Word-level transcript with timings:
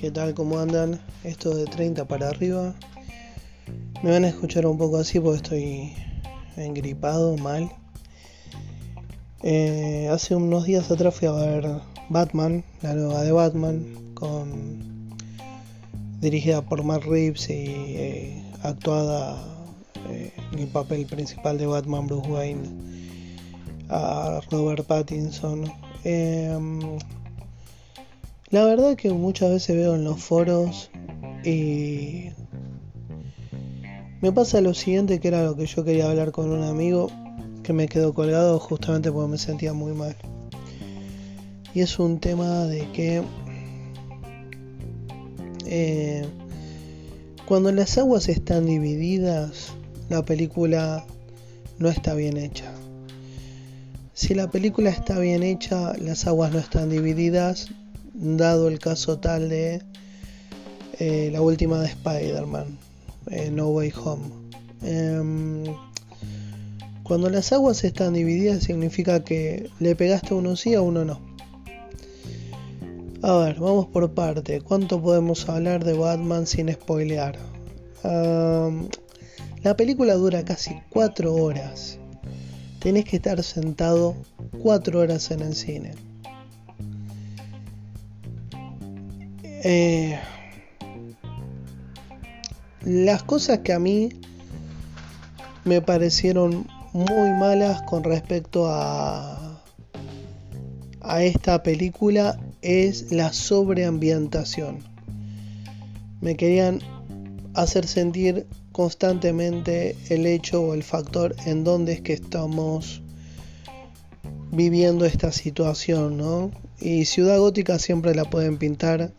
¿Qué 0.00 0.10
tal? 0.10 0.32
¿Cómo 0.32 0.58
andan? 0.58 0.98
Esto 1.24 1.54
de 1.54 1.66
30 1.66 2.06
para 2.06 2.30
arriba. 2.30 2.74
Me 4.02 4.12
van 4.12 4.24
a 4.24 4.28
escuchar 4.28 4.64
un 4.64 4.78
poco 4.78 4.96
así 4.96 5.20
porque 5.20 5.36
estoy 5.36 5.92
engripado, 6.56 7.36
mal. 7.36 7.70
Eh, 9.42 10.08
hace 10.10 10.34
unos 10.34 10.64
días 10.64 10.90
atrás 10.90 11.14
fui 11.14 11.28
a 11.28 11.32
ver 11.32 11.66
Batman, 12.08 12.64
la 12.80 12.94
nueva 12.94 13.22
de 13.24 13.32
Batman, 13.32 14.14
con 14.14 15.10
dirigida 16.22 16.62
por 16.62 16.82
Mark 16.82 17.04
Reeves 17.06 17.50
y 17.50 17.52
eh, 17.52 18.42
actuada 18.62 19.36
eh, 20.08 20.32
en 20.52 20.60
el 20.60 20.68
papel 20.68 21.04
principal 21.04 21.58
de 21.58 21.66
Batman 21.66 22.06
Bruce 22.06 22.30
Wayne 22.30 22.62
a 23.90 24.40
Robert 24.50 24.86
Pattinson. 24.86 25.70
La 28.50 28.64
verdad 28.64 28.96
que 28.96 29.12
muchas 29.12 29.50
veces 29.50 29.76
veo 29.76 29.94
en 29.94 30.02
los 30.02 30.20
foros 30.20 30.90
y 31.44 32.30
me 34.20 34.32
pasa 34.32 34.60
lo 34.60 34.74
siguiente 34.74 35.20
que 35.20 35.28
era 35.28 35.44
lo 35.44 35.54
que 35.54 35.66
yo 35.66 35.84
quería 35.84 36.10
hablar 36.10 36.32
con 36.32 36.50
un 36.50 36.64
amigo 36.64 37.12
que 37.62 37.72
me 37.72 37.86
quedó 37.86 38.12
colgado 38.12 38.58
justamente 38.58 39.12
porque 39.12 39.30
me 39.30 39.38
sentía 39.38 39.72
muy 39.72 39.92
mal. 39.92 40.16
Y 41.74 41.80
es 41.80 42.00
un 42.00 42.18
tema 42.18 42.64
de 42.64 42.90
que 42.90 43.22
eh, 45.66 46.24
cuando 47.46 47.70
las 47.70 47.98
aguas 47.98 48.28
están 48.28 48.66
divididas, 48.66 49.74
la 50.08 50.24
película 50.24 51.06
no 51.78 51.88
está 51.88 52.14
bien 52.14 52.36
hecha. 52.36 52.72
Si 54.12 54.34
la 54.34 54.50
película 54.50 54.90
está 54.90 55.20
bien 55.20 55.44
hecha, 55.44 55.92
las 55.98 56.26
aguas 56.26 56.52
no 56.52 56.58
están 56.58 56.90
divididas, 56.90 57.70
dado 58.20 58.68
el 58.68 58.78
caso 58.78 59.18
tal 59.18 59.48
de 59.48 59.82
eh, 60.98 61.30
la 61.32 61.40
última 61.40 61.80
de 61.80 61.88
Spider-Man, 61.88 62.78
eh, 63.30 63.50
No 63.50 63.68
Way 63.68 63.92
Home. 64.04 64.24
Em, 64.82 65.64
cuando 67.02 67.30
las 67.30 67.52
aguas 67.52 67.82
están 67.84 68.12
divididas 68.12 68.62
significa 68.62 69.24
que 69.24 69.70
le 69.80 69.96
pegaste 69.96 70.34
a 70.34 70.36
uno 70.36 70.56
sí 70.56 70.74
a 70.74 70.82
uno 70.82 71.04
no. 71.04 71.20
A 73.22 73.34
ver, 73.38 73.58
vamos 73.58 73.86
por 73.86 74.12
parte. 74.12 74.60
¿Cuánto 74.60 75.00
podemos 75.00 75.48
hablar 75.48 75.84
de 75.84 75.94
Batman 75.94 76.46
sin 76.46 76.72
spoilear? 76.72 77.38
la 78.02 79.76
película 79.76 80.14
dura 80.14 80.42
casi 80.42 80.74
4 80.88 81.34
horas. 81.34 81.98
Tenés 82.78 83.04
que 83.04 83.16
estar 83.16 83.42
sentado 83.42 84.16
4 84.62 85.00
horas 85.00 85.30
en 85.30 85.40
el 85.40 85.54
cine. 85.54 85.92
Eh, 89.62 90.18
las 92.82 93.22
cosas 93.22 93.58
que 93.58 93.74
a 93.74 93.78
mí 93.78 94.08
me 95.64 95.82
parecieron 95.82 96.66
muy 96.92 97.30
malas 97.38 97.82
con 97.82 98.02
respecto 98.02 98.66
a, 98.68 99.62
a 101.02 101.22
esta 101.22 101.62
película 101.62 102.38
es 102.62 103.12
la 103.12 103.32
sobreambientación. 103.32 104.78
Me 106.20 106.36
querían 106.36 106.80
hacer 107.54 107.86
sentir 107.86 108.46
constantemente 108.72 109.96
el 110.08 110.26
hecho 110.26 110.62
o 110.62 110.74
el 110.74 110.82
factor 110.82 111.34
en 111.44 111.64
donde 111.64 111.94
es 111.94 112.00
que 112.00 112.14
estamos 112.14 113.02
viviendo 114.52 115.04
esta 115.04 115.32
situación, 115.32 116.16
¿no? 116.16 116.50
Y 116.80 117.04
Ciudad 117.04 117.38
Gótica 117.38 117.78
siempre 117.78 118.14
la 118.14 118.24
pueden 118.24 118.56
pintar 118.56 119.12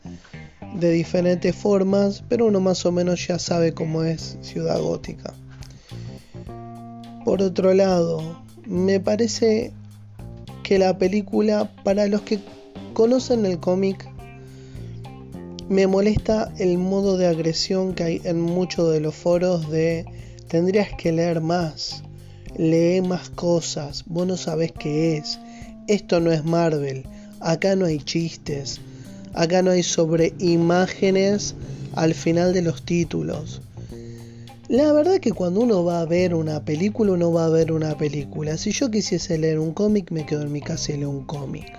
de 0.74 0.92
diferentes 0.92 1.56
formas, 1.56 2.24
pero 2.28 2.46
uno 2.48 2.60
más 2.60 2.86
o 2.86 2.92
menos 2.92 3.28
ya 3.28 3.40
sabe 3.40 3.74
cómo 3.74 4.04
es 4.04 4.38
Ciudad 4.42 4.80
Gótica. 4.80 5.34
Por 7.26 7.42
otro 7.42 7.74
lado, 7.74 8.42
me 8.66 9.00
parece 9.00 9.74
que 10.64 10.80
la 10.80 10.98
película, 10.98 11.70
para 11.84 12.08
los 12.08 12.22
que 12.22 12.40
conocen 12.94 13.46
el 13.46 13.60
cómic, 13.60 14.10
me 15.70 15.88
molesta 15.88 16.52
el 16.58 16.78
modo 16.78 17.18
de 17.18 17.28
agresión 17.28 17.94
que 17.94 18.04
hay 18.04 18.22
en 18.26 18.42
muchos 18.42 18.92
de 18.92 19.00
los 19.00 19.16
foros 19.16 19.70
de 19.70 20.06
tendrías 20.48 20.90
que 20.98 21.14
leer 21.14 21.40
más, 21.40 22.04
lee 22.58 23.02
más 23.02 23.30
cosas, 23.30 24.04
vos 24.06 24.28
no 24.28 24.36
sabés 24.36 24.74
qué 24.74 25.16
es, 25.16 25.40
esto 25.88 26.20
no 26.20 26.32
es 26.32 26.44
Marvel, 26.44 27.06
acá 27.40 27.78
no 27.78 27.86
hay 27.86 28.00
chistes, 28.00 28.82
Acá 29.34 29.62
no 29.62 29.72
hay 29.72 29.84
sobre 29.84 30.34
imágenes 30.40 31.56
al 31.94 32.14
final 32.14 32.54
de 32.54 32.62
los 32.62 32.84
títulos. 32.84 33.62
La 34.68 34.94
verdad 34.94 35.20
que 35.20 35.34
cuando 35.34 35.60
uno 35.60 35.84
va 35.84 36.00
a 36.00 36.06
ver 36.06 36.34
una 36.34 36.64
película, 36.64 37.12
uno 37.12 37.32
va 37.32 37.46
a 37.46 37.50
ver 37.50 37.72
una 37.72 37.98
película. 37.98 38.58
Si 38.58 38.72
yo 38.72 38.90
quisiese 38.90 39.38
leer 39.38 39.60
un 39.60 39.74
cómic, 39.74 40.12
me 40.12 40.26
quedo 40.26 40.44
en 40.44 40.52
mi 40.52 40.62
casa 40.62 40.94
y 40.94 40.98
leo 40.98 41.10
un 41.10 41.26
cómic. 41.26 41.78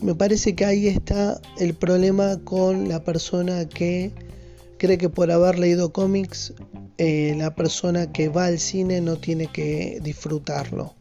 Me 0.00 0.14
parece 0.14 0.54
que 0.54 0.64
ahí 0.64 0.88
está 0.88 1.40
el 1.58 1.74
problema 1.74 2.38
con 2.42 2.88
la 2.88 3.04
persona 3.04 3.68
que 3.68 4.10
cree 4.78 4.98
que 4.98 5.08
por 5.08 5.30
haber 5.30 5.58
leído 5.58 5.92
cómics, 5.92 6.54
eh, 6.98 7.34
la 7.36 7.54
persona 7.54 8.10
que 8.12 8.28
va 8.28 8.46
al 8.46 8.58
cine 8.58 9.00
no 9.00 9.16
tiene 9.16 9.46
que 9.46 10.00
disfrutarlo. 10.02 10.94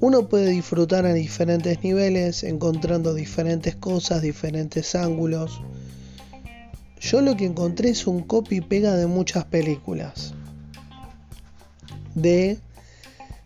Uno 0.00 0.28
puede 0.28 0.50
disfrutar 0.50 1.06
a 1.06 1.12
diferentes 1.12 1.82
niveles, 1.82 2.44
encontrando 2.44 3.14
diferentes 3.14 3.74
cosas, 3.74 4.22
diferentes 4.22 4.94
ángulos. 4.94 5.60
Yo 7.00 7.20
lo 7.20 7.36
que 7.36 7.46
encontré 7.46 7.90
es 7.90 8.06
un 8.06 8.22
copy 8.22 8.60
pega 8.60 8.94
de 8.94 9.08
muchas 9.08 9.44
películas. 9.46 10.34
De 12.14 12.58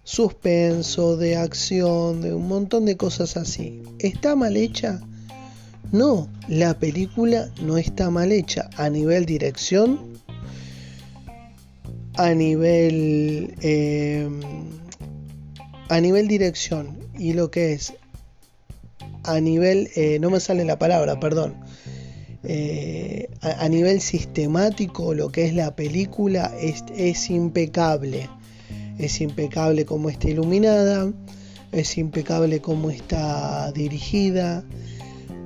suspenso, 0.04 1.16
de 1.16 1.36
acción, 1.36 2.20
de 2.20 2.34
un 2.34 2.48
montón 2.48 2.84
de 2.84 2.98
cosas 2.98 3.38
así. 3.38 3.82
¿Está 3.98 4.36
mal 4.36 4.58
hecha? 4.58 5.00
No, 5.90 6.28
la 6.48 6.78
película 6.78 7.50
no 7.62 7.78
está 7.78 8.10
mal 8.10 8.30
hecha 8.30 8.68
a 8.76 8.90
nivel 8.90 9.24
dirección, 9.24 10.00
a 12.14 12.34
nivel... 12.34 13.54
Eh, 13.62 14.28
a 15.92 16.00
nivel 16.00 16.26
dirección 16.26 16.96
y 17.18 17.34
lo 17.34 17.50
que 17.50 17.74
es 17.74 17.92
a 19.24 19.40
nivel, 19.40 19.90
eh, 19.94 20.18
no 20.20 20.30
me 20.30 20.40
sale 20.40 20.64
la 20.64 20.78
palabra, 20.78 21.20
perdón, 21.20 21.54
eh, 22.44 23.28
a, 23.42 23.68
nivel 23.68 24.00
sistemático 24.00 25.12
lo 25.12 25.30
que 25.30 25.44
es 25.44 25.54
la 25.54 25.76
película 25.76 26.50
es, 26.58 26.82
es 26.96 27.28
impecable. 27.28 28.30
Es 28.98 29.20
impecable 29.20 29.84
como 29.84 30.08
está 30.08 30.30
iluminada, 30.30 31.12
es 31.72 31.98
impecable 31.98 32.60
como 32.60 32.88
está 32.88 33.70
dirigida. 33.72 34.64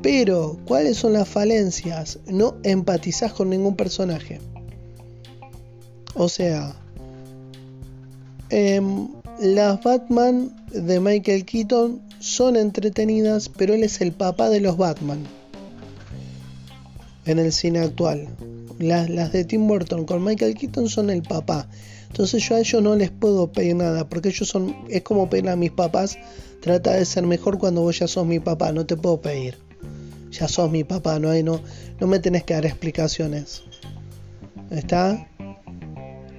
Pero, 0.00 0.58
¿cuáles 0.64 0.96
son 0.96 1.14
las 1.14 1.28
falencias? 1.28 2.20
No 2.26 2.56
empatizás 2.62 3.32
con 3.32 3.50
ningún 3.50 3.74
personaje. 3.74 4.40
O 6.14 6.28
sea, 6.28 6.76
eh, 8.50 8.80
las 9.40 9.82
Batman 9.82 10.50
de 10.72 11.00
Michael 11.00 11.44
Keaton 11.44 12.00
son 12.18 12.56
entretenidas, 12.56 13.48
pero 13.48 13.74
él 13.74 13.84
es 13.84 14.00
el 14.00 14.12
papá 14.12 14.48
de 14.48 14.60
los 14.60 14.76
Batman 14.76 15.24
en 17.26 17.38
el 17.38 17.52
cine 17.52 17.80
actual. 17.80 18.28
Las, 18.78 19.32
de 19.32 19.44
Tim 19.44 19.66
Burton 19.66 20.04
con 20.04 20.22
Michael 20.22 20.54
Keaton 20.54 20.88
son 20.88 21.10
el 21.10 21.22
papá. 21.22 21.68
Entonces 22.08 22.48
yo 22.48 22.56
a 22.56 22.60
ellos 22.60 22.82
no 22.82 22.94
les 22.94 23.10
puedo 23.10 23.52
pedir 23.52 23.76
nada, 23.76 24.08
porque 24.08 24.28
ellos 24.28 24.48
son, 24.48 24.74
es 24.88 25.02
como 25.02 25.28
pedir 25.28 25.48
a 25.48 25.56
mis 25.56 25.72
papás, 25.72 26.18
trata 26.60 26.92
de 26.92 27.04
ser 27.04 27.26
mejor 27.26 27.58
cuando 27.58 27.82
vos 27.82 27.98
ya 27.98 28.08
sos 28.08 28.26
mi 28.26 28.40
papá, 28.40 28.72
no 28.72 28.86
te 28.86 28.96
puedo 28.96 29.20
pedir. 29.20 29.58
Ya 30.30 30.48
sos 30.48 30.70
mi 30.70 30.84
papá, 30.84 31.18
no 31.18 31.30
hay, 31.30 31.42
no, 31.42 31.60
no 32.00 32.06
me 32.06 32.18
tenés 32.18 32.44
que 32.44 32.54
dar 32.54 32.66
explicaciones. 32.66 33.62
¿Está? 34.70 35.28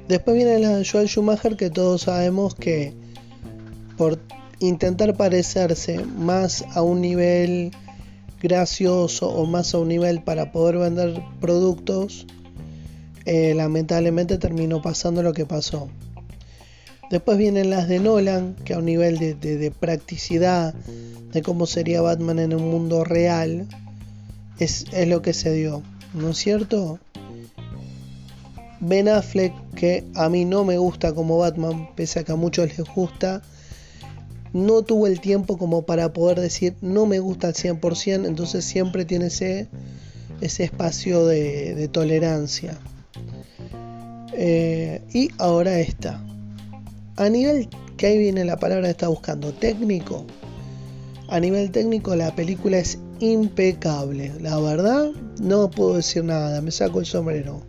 Después 0.08 0.38
viene 0.38 0.60
la 0.60 0.82
Joel 0.90 1.08
Schumacher 1.08 1.58
que 1.58 1.70
todos 1.70 2.04
sabemos 2.04 2.56
que 2.56 2.94
por 3.98 4.20
intentar 4.60 5.18
parecerse 5.18 6.00
más 6.04 6.64
a 6.74 6.82
un 6.82 7.02
nivel 7.02 7.72
gracioso 8.42 9.30
o 9.30 9.46
más 9.46 9.74
a 9.74 9.80
un 9.80 9.90
nivel 9.90 10.24
para 10.24 10.52
poder 10.52 10.78
vender 10.78 11.22
productos, 11.42 12.26
eh, 13.26 13.54
lamentablemente 13.54 14.38
terminó 14.38 14.82
pasando 14.82 15.24
lo 15.24 15.34
que 15.34 15.46
pasó. 15.46 15.90
Después 17.10 17.38
vienen 17.38 17.70
las 17.70 17.88
de 17.88 18.00
Nolan, 18.00 18.56
que 18.64 18.74
a 18.74 18.80
un 18.80 18.86
nivel 18.86 19.18
de, 19.18 19.34
de 19.34 19.72
practicidad 19.72 20.74
de 20.74 21.42
cómo 21.42 21.66
sería 21.66 22.02
Batman 22.02 22.40
en 22.40 22.54
un 22.54 22.70
mundo 22.70 23.04
real, 23.04 23.68
es, 24.60 24.86
es 24.92 25.08
lo 25.08 25.22
que 25.22 25.34
se 25.34 25.52
dio, 25.54 25.84
¿no 26.14 26.30
es 26.30 26.38
cierto? 26.38 27.00
Ben 28.80 29.10
Affleck, 29.10 29.54
que 29.76 30.04
a 30.16 30.30
mí 30.30 30.46
no 30.46 30.64
me 30.64 30.78
gusta 30.78 31.14
como 31.14 31.38
Batman, 31.38 31.90
pese 31.96 32.20
a 32.20 32.24
que 32.24 32.32
a 32.32 32.36
muchos 32.36 32.78
les 32.78 32.88
gusta, 32.94 33.42
no 34.54 34.82
tuvo 34.82 35.08
el 35.08 35.20
tiempo 35.20 35.58
como 35.58 35.84
para 35.84 36.14
poder 36.14 36.40
decir 36.40 36.76
no 36.82 37.06
me 37.06 37.20
gusta 37.20 37.48
al 37.48 37.54
100%, 37.54 38.26
entonces 38.26 38.66
siempre 38.66 39.06
tiene 39.06 39.28
ese, 39.28 39.68
ese 40.42 40.64
espacio 40.64 41.26
de, 41.26 41.88
tolerancia. 41.92 42.78
Eh, 44.34 45.02
y 45.14 45.30
ahora 45.38 45.80
esta. 45.80 46.24
A 47.16 47.30
nivel, 47.30 47.70
que 47.98 48.08
ahí 48.08 48.18
viene 48.18 48.46
la 48.46 48.58
palabra 48.58 48.90
está 48.90 49.08
buscando, 49.08 49.54
técnico. 49.54 50.26
A 51.30 51.40
nivel 51.40 51.72
técnico 51.72 52.16
la 52.16 52.36
película 52.36 52.78
es 52.78 53.00
impecable. 53.20 54.32
La 54.40 54.60
verdad, 54.60 55.10
no 55.42 55.70
puedo 55.70 55.96
decir 55.96 56.24
nada, 56.24 56.62
me 56.62 56.72
saco 56.72 57.00
el 57.00 57.06
sombrero. 57.06 57.62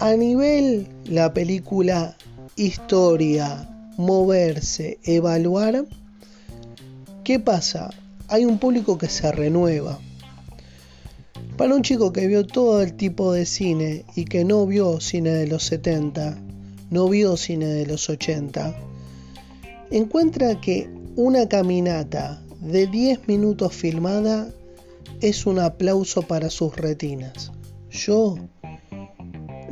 A 0.00 0.14
nivel 0.16 0.88
la 1.04 1.32
película 1.32 2.16
historia, 2.56 3.68
moverse, 3.96 4.98
evaluar, 5.04 5.86
¿qué 7.22 7.38
pasa? 7.38 7.90
Hay 8.28 8.44
un 8.44 8.58
público 8.58 8.98
que 8.98 9.08
se 9.08 9.30
renueva. 9.30 9.98
Para 11.56 11.76
un 11.76 11.82
chico 11.82 12.12
que 12.12 12.26
vio 12.26 12.44
todo 12.44 12.82
el 12.82 12.94
tipo 12.94 13.32
de 13.32 13.46
cine 13.46 14.04
y 14.16 14.24
que 14.24 14.44
no 14.44 14.66
vio 14.66 15.00
cine 15.00 15.30
de 15.30 15.46
los 15.46 15.62
70, 15.64 16.38
no 16.90 17.08
vio 17.08 17.36
cine 17.36 17.66
de 17.66 17.86
los 17.86 18.10
80, 18.10 18.76
encuentra 19.90 20.60
que 20.60 20.90
una 21.14 21.48
caminata 21.48 22.42
de 22.60 22.88
10 22.88 23.28
minutos 23.28 23.72
filmada 23.72 24.50
es 25.20 25.46
un 25.46 25.60
aplauso 25.60 26.22
para 26.22 26.50
sus 26.50 26.76
retinas. 26.76 27.52
Yo 27.90 28.36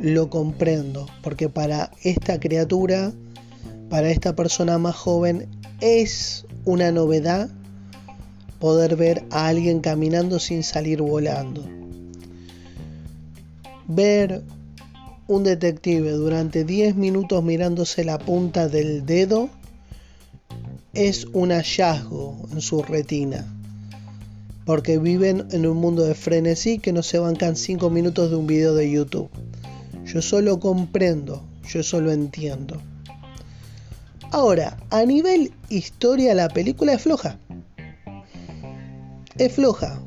lo 0.03 0.29
comprendo, 0.29 1.07
porque 1.23 1.49
para 1.49 1.89
esta 2.03 2.39
criatura 2.39 3.13
para 3.89 4.09
esta 4.09 4.35
persona 4.35 4.77
más 4.79 4.95
joven 4.95 5.47
es 5.79 6.45
una 6.65 6.91
novedad 6.91 7.49
poder 8.59 8.95
ver 8.95 9.23
a 9.29 9.47
alguien 9.47 9.81
caminando 9.81 10.39
sin 10.39 10.63
salir 10.63 11.01
volando. 11.01 11.63
Ver 13.87 14.41
un 15.27 15.43
detective 15.43 16.11
durante 16.11 16.65
10 16.65 16.95
minutos 16.95 17.43
mirándose 17.43 18.03
la 18.03 18.17
punta 18.17 18.67
del 18.67 19.05
dedo 19.05 19.49
es 20.93 21.25
un 21.33 21.51
hallazgo 21.51 22.47
en 22.51 22.61
su 22.61 22.81
retina. 22.81 23.45
Porque 24.65 24.97
viven 24.97 25.47
en 25.51 25.67
un 25.67 25.77
mundo 25.77 26.03
de 26.03 26.15
frenesí 26.15 26.79
que 26.79 26.93
no 26.93 27.03
se 27.03 27.19
bancan 27.19 27.55
5 27.55 27.89
minutos 27.89 28.31
de 28.31 28.37
un 28.37 28.47
video 28.47 28.73
de 28.73 28.89
YouTube. 28.89 29.29
Yo 30.13 30.21
solo 30.21 30.59
comprendo, 30.59 31.41
yo 31.67 31.81
solo 31.81 32.11
entiendo. 32.11 32.79
Ahora, 34.29 34.77
a 34.91 35.03
nivel 35.05 35.51
historia, 35.69 36.35
la 36.35 36.49
película 36.49 36.93
es 36.93 37.01
floja. 37.01 37.39
Es 39.39 39.53
floja. 39.53 39.99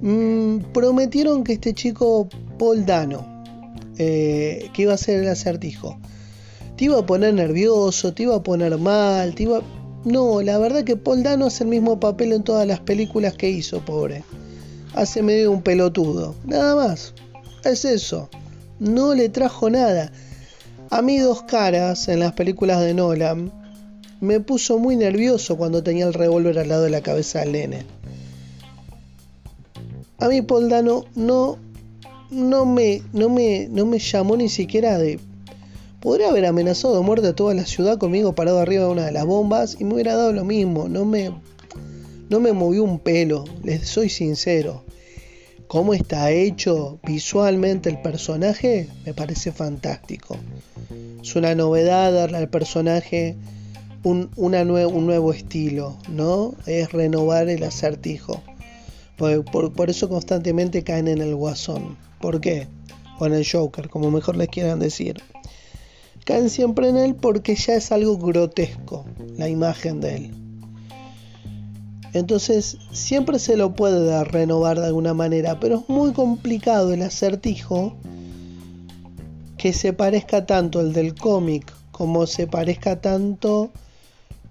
Mm, 0.00 0.58
prometieron 0.72 1.42
que 1.42 1.54
este 1.54 1.74
chico 1.74 2.28
Paul 2.56 2.86
Dano, 2.86 3.42
eh, 3.98 4.70
que 4.72 4.82
iba 4.82 4.94
a 4.94 4.96
ser 4.96 5.24
el 5.24 5.28
acertijo, 5.28 5.98
te 6.76 6.84
iba 6.84 7.00
a 7.00 7.04
poner 7.04 7.34
nervioso, 7.34 8.14
te 8.14 8.22
iba 8.22 8.36
a 8.36 8.42
poner 8.44 8.78
mal, 8.78 9.34
te 9.34 9.42
iba... 9.42 9.60
No, 10.04 10.40
la 10.40 10.56
verdad 10.58 10.84
que 10.84 10.94
Paul 10.94 11.24
Dano 11.24 11.46
hace 11.46 11.64
el 11.64 11.70
mismo 11.70 11.98
papel 11.98 12.32
en 12.32 12.44
todas 12.44 12.64
las 12.64 12.78
películas 12.78 13.34
que 13.34 13.50
hizo, 13.50 13.84
pobre. 13.84 14.22
Hace 14.94 15.20
medio 15.20 15.50
un 15.50 15.62
pelotudo. 15.62 16.36
Nada 16.44 16.76
más. 16.76 17.12
Es 17.64 17.84
eso. 17.84 18.30
No 18.80 19.14
le 19.14 19.28
trajo 19.28 19.68
nada. 19.68 20.10
A 20.88 21.02
mí 21.02 21.18
dos 21.18 21.42
caras 21.42 22.08
en 22.08 22.18
las 22.18 22.32
películas 22.32 22.80
de 22.80 22.94
Nolan 22.94 23.52
me 24.22 24.40
puso 24.40 24.78
muy 24.78 24.96
nervioso 24.96 25.58
cuando 25.58 25.82
tenía 25.82 26.06
el 26.06 26.14
revólver 26.14 26.58
al 26.58 26.70
lado 26.70 26.84
de 26.84 26.90
la 26.90 27.02
cabeza 27.02 27.40
del 27.40 27.52
nene. 27.52 27.84
A 30.18 30.28
mí 30.28 30.40
Paul 30.40 30.70
Dano 30.70 31.04
no, 31.14 31.58
no, 32.30 32.64
me, 32.64 33.02
no, 33.12 33.28
me, 33.28 33.68
no 33.70 33.84
me 33.84 33.98
llamó 33.98 34.38
ni 34.38 34.48
siquiera 34.48 34.96
de... 34.96 35.20
Podría 36.00 36.30
haber 36.30 36.46
amenazado 36.46 36.96
de 36.96 37.02
muerte 37.02 37.28
a 37.28 37.34
toda 37.34 37.52
la 37.52 37.66
ciudad 37.66 37.98
conmigo 37.98 38.34
parado 38.34 38.60
arriba 38.60 38.84
de 38.84 38.90
una 38.90 39.04
de 39.04 39.12
las 39.12 39.26
bombas 39.26 39.76
y 39.78 39.84
me 39.84 39.92
hubiera 39.92 40.16
dado 40.16 40.32
lo 40.32 40.46
mismo. 40.46 40.88
No 40.88 41.04
me, 41.04 41.32
no 42.30 42.40
me 42.40 42.54
movió 42.54 42.82
un 42.82 42.98
pelo, 42.98 43.44
les 43.62 43.86
soy 43.86 44.08
sincero 44.08 44.84
cómo 45.70 45.94
está 45.94 46.32
hecho 46.32 46.98
visualmente 47.04 47.88
el 47.90 48.02
personaje 48.02 48.88
me 49.06 49.14
parece 49.14 49.52
fantástico. 49.52 50.36
Es 51.22 51.36
una 51.36 51.54
novedad 51.54 52.12
darle 52.12 52.38
al 52.38 52.48
personaje 52.48 53.36
un, 54.02 54.30
nuevo 54.36 55.32
estilo, 55.32 55.96
¿no? 56.08 56.54
Es 56.66 56.90
renovar 56.90 57.48
el 57.48 57.62
acertijo. 57.62 58.42
Por, 59.16 59.72
por, 59.72 59.90
eso 59.90 60.08
constantemente 60.08 60.82
caen 60.82 61.06
en 61.06 61.22
el 61.22 61.36
guasón. 61.36 61.96
¿Por 62.20 62.40
qué? 62.40 62.66
O 63.20 63.26
en 63.26 63.34
el 63.34 63.46
Joker, 63.48 63.88
como 63.90 64.10
mejor 64.10 64.36
les 64.36 64.48
quieran 64.48 64.80
decir. 64.80 65.22
Caen 66.24 66.50
siempre 66.50 66.88
en 66.88 66.96
él 66.96 67.14
porque 67.14 67.54
ya 67.54 67.74
es 67.74 67.92
algo 67.92 68.18
grotesco 68.18 69.04
la 69.36 69.48
imagen 69.48 70.00
de 70.00 70.16
él. 70.16 70.49
Entonces 72.12 72.78
siempre 72.92 73.38
se 73.38 73.56
lo 73.56 73.74
puede 73.74 74.24
renovar 74.24 74.80
de 74.80 74.86
alguna 74.86 75.14
manera, 75.14 75.60
pero 75.60 75.78
es 75.78 75.88
muy 75.88 76.12
complicado 76.12 76.92
el 76.92 77.02
acertijo 77.02 77.94
que 79.56 79.72
se 79.72 79.92
parezca 79.92 80.46
tanto 80.46 80.80
el 80.80 80.92
del 80.92 81.14
cómic 81.14 81.72
como 81.92 82.26
se 82.26 82.46
parezca 82.46 83.00
tanto 83.00 83.70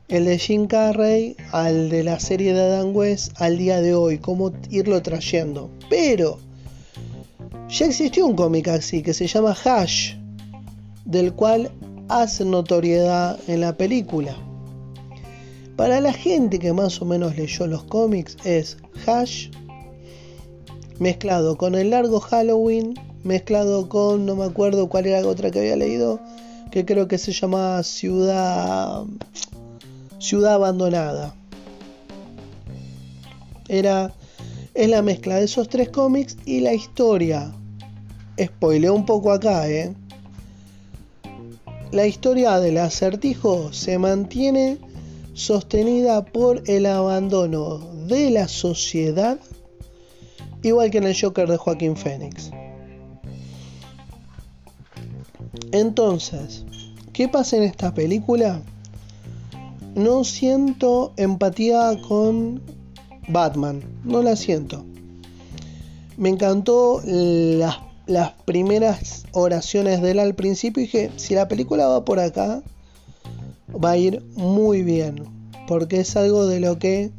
el 0.08 0.26
de 0.26 0.38
Jim 0.38 0.68
Carrey 0.68 1.36
al 1.52 1.90
de 1.90 2.04
la 2.04 2.20
serie 2.20 2.54
de 2.54 2.62
Adam 2.62 2.96
West 2.96 3.40
al 3.42 3.58
día 3.58 3.82
de 3.82 3.94
hoy, 3.94 4.20
cómo 4.20 4.52
irlo 4.70 5.02
trayendo. 5.02 5.70
Pero 5.90 6.40
ya 7.70 7.88
existió 7.88 8.26
un 8.26 8.36
cómic 8.36 8.68
así 8.68 9.04
que 9.04 9.14
se 9.14 9.28
llama 9.28 9.56
Hash, 9.64 10.16
del 11.06 11.34
cual 11.34 11.72
hace 12.08 12.46
notoriedad 12.46 13.40
en 13.48 13.62
la 13.62 13.78
película. 13.78 14.36
Para 15.80 16.02
la 16.02 16.12
gente 16.12 16.60
que 16.60 16.74
más 16.74 17.02
o 17.02 17.06
menos 17.06 17.38
leyó 17.38 17.66
los 17.66 17.86
cómics 17.86 18.36
es 18.44 18.76
Hash 19.08 19.48
mezclado 21.00 21.58
con 21.58 21.74
el 21.74 21.92
largo 21.92 22.20
Halloween, 22.20 22.96
mezclado 23.24 23.88
con, 23.88 24.26
no 24.26 24.36
me 24.36 24.44
acuerdo 24.44 24.90
cuál 24.90 25.06
era 25.06 25.22
la 25.22 25.30
otra 25.30 25.52
que 25.52 25.60
había 25.60 25.78
leído, 25.78 26.20
que 26.70 26.84
creo 26.84 27.08
que 27.08 27.18
se 27.18 27.32
llamaba 27.32 27.82
Ciudad 27.84 29.06
Ciudad 30.20 30.56
abandonada. 30.56 31.34
Era 33.70 34.14
es 34.74 34.90
la 34.90 35.02
mezcla 35.02 35.38
de 35.38 35.46
esos 35.46 35.70
tres 35.70 35.88
cómics 35.88 36.36
y 36.46 36.60
la 36.60 36.74
historia. 36.74 37.54
Spoileo 38.38 38.94
un 38.94 39.06
poco 39.06 39.32
acá, 39.32 39.70
¿eh? 39.70 39.94
La 41.94 42.06
historia 42.06 42.60
del 42.60 42.80
acertijo 42.80 43.72
se 43.72 43.98
mantiene 43.98 44.89
sostenida 45.34 46.26
por 46.26 46.64
el 46.68 46.86
abandono 46.86 47.80
de 48.08 48.30
la 48.30 48.48
sociedad, 48.48 49.40
igual 50.64 50.92
que 50.92 50.98
en 50.98 51.06
el 51.06 51.20
Joker 51.20 51.48
de 51.48 51.58
Joaquín 51.58 51.96
Phoenix. 51.96 52.52
Entonces, 55.72 56.66
¿qué 57.14 57.28
pasa 57.28 57.58
en 57.58 57.64
esta 57.64 57.94
película? 57.94 58.62
No 59.96 60.24
siento 60.24 61.14
empatía 61.18 62.00
con 62.08 62.62
Batman, 63.28 63.84
no 64.04 64.22
la 64.24 64.36
siento. 64.36 64.84
Me 66.18 66.30
encantó 66.30 67.02
las, 67.06 67.78
las 68.08 68.32
primeras 68.46 69.26
oraciones 69.32 70.02
de 70.02 70.20
al 70.20 70.36
principio 70.36 70.82
y 70.82 70.86
dije, 70.88 71.12
si 71.16 71.36
la 71.36 71.48
película 71.48 71.88
va 71.88 72.04
por 72.04 72.20
acá, 72.20 72.62
va 73.74 73.92
a 73.92 73.98
ir 73.98 74.24
muy 74.36 74.84
bien, 74.84 75.24
porque 75.68 76.02
es 76.02 76.16
algo 76.16 76.48
de 76.48 76.60
lo 76.60 76.80
que 76.80 77.12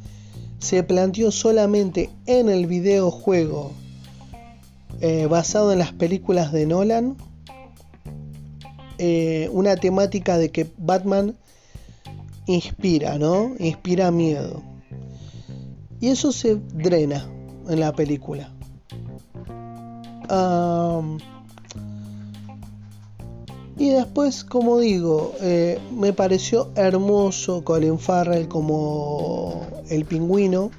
se 0.59 0.83
planteó 0.83 1.31
solamente 1.31 2.11
en 2.27 2.49
el 2.49 2.67
videojuego 2.67 3.73
eh, 5.01 5.27
basado 5.27 5.73
en 5.73 5.79
las 5.79 5.93
películas 5.93 6.53
de 6.53 6.67
Nolan, 6.67 7.17
eh, 8.99 9.49
una 9.53 9.77
temática 9.77 10.37
de 10.37 10.51
que 10.51 10.71
Batman 10.77 11.37
inspira, 12.47 13.17
¿no? 13.19 13.55
Inspira 13.59 14.11
miedo. 14.11 14.63
Y 16.01 16.09
eso 16.09 16.33
se 16.33 16.57
drena 16.57 17.27
en 17.69 17.81
la 17.81 17.93
película. 17.93 18.53
Y 23.81 23.89
después, 23.89 24.45
como 24.45 24.79
digo, 24.79 25.33
eh, 25.41 25.79
me 25.91 26.13
pareció 26.13 26.71
hermoso 26.75 27.65
Colin 27.65 27.99
Farrell 27.99 28.47
como 28.47 29.67
el 29.89 30.05
pingüino. 30.05 30.71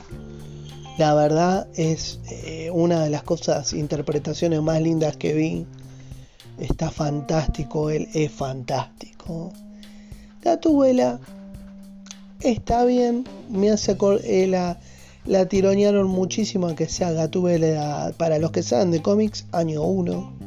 La 0.99 1.15
verdad 1.15 1.67
es 1.73 2.19
eh, 2.29 2.69
una 2.71 3.03
de 3.03 3.09
las 3.09 3.23
cosas, 3.23 3.73
interpretaciones 3.73 4.61
más 4.61 4.79
lindas 4.83 5.17
que 5.17 5.33
vi. 5.33 5.65
Está 6.59 6.91
fantástico, 6.91 7.89
él 7.89 8.07
es 8.13 8.31
fantástico. 8.31 9.51
Gatúbela 10.43 11.19
está 12.39 12.85
bien, 12.85 13.23
me 13.49 13.71
hace 13.71 13.97
eh, 14.25 14.45
la, 14.45 14.77
la 15.25 15.47
tironearon 15.47 16.05
muchísimo 16.05 16.67
a 16.67 16.75
que 16.75 16.87
sea 16.87 17.11
Gatúbela 17.13 18.13
para 18.17 18.37
los 18.37 18.51
que 18.51 18.61
saben 18.61 18.91
de 18.91 19.01
cómics, 19.01 19.47
año 19.51 19.81
1. 19.81 20.40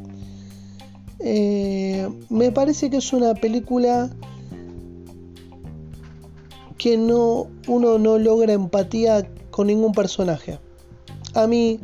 Eh, 1.27 2.07
me 2.29 2.53
parece 2.53 2.91
que 2.91 2.99
es 2.99 3.13
una 3.15 3.33
película 3.35 4.11
que 6.77 6.99
no 6.99 7.47
uno 7.67 7.99
no 7.99 8.19
logra 8.19 8.53
empatía 8.53 9.27
con 9.51 9.69
ningún 9.69 9.93
personaje. 9.93 10.59
A 11.33 11.47
mí 11.47 11.81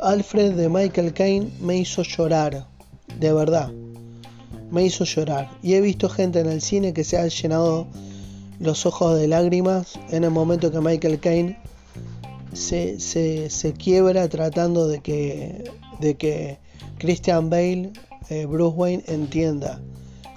Alfred 0.00 0.52
de 0.52 0.68
Michael 0.68 1.14
Caine 1.14 1.50
me 1.62 1.78
hizo 1.78 2.02
llorar, 2.02 2.66
de 3.18 3.32
verdad. 3.32 3.72
Me 4.70 4.84
hizo 4.84 5.04
llorar. 5.04 5.48
Y 5.62 5.72
he 5.72 5.80
visto 5.80 6.10
gente 6.10 6.40
en 6.40 6.50
el 6.50 6.60
cine 6.60 6.92
que 6.92 7.04
se 7.04 7.16
ha 7.16 7.26
llenado 7.26 7.86
los 8.60 8.84
ojos 8.84 9.18
de 9.18 9.28
lágrimas 9.28 9.98
en 10.10 10.24
el 10.24 10.30
momento 10.30 10.70
que 10.70 10.80
Michael 10.80 11.20
Caine 11.20 11.58
se, 12.52 13.00
se, 13.00 13.72
quiebra 13.72 14.28
tratando 14.28 14.88
de 14.88 15.00
que, 15.00 15.70
de 16.00 16.16
que 16.18 16.58
Christian 16.98 17.48
Bale, 17.48 17.92
eh, 18.30 18.46
Bruce 18.46 18.76
Wayne, 18.76 19.04
entienda 19.06 19.80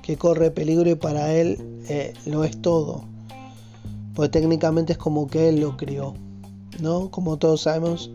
que 0.01 0.17
corre 0.17 0.51
peligro 0.51 0.89
y 0.89 0.95
para 0.95 1.33
él 1.33 1.57
eh, 1.87 2.13
lo 2.25 2.43
es 2.43 2.61
todo. 2.61 3.03
Pues 4.15 4.31
técnicamente 4.31 4.93
es 4.93 4.97
como 4.97 5.27
que 5.27 5.49
él 5.49 5.61
lo 5.61 5.77
crió, 5.77 6.13
¿no? 6.79 7.09
Como 7.11 7.37
todos 7.37 7.61
sabemos 7.61 8.11